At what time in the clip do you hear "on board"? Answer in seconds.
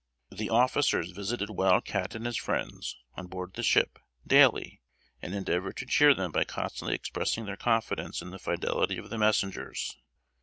3.13-3.53